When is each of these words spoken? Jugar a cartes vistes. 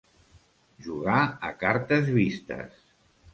Jugar 0.85 1.19
a 1.49 1.51
cartes 1.65 2.09
vistes. 2.17 2.83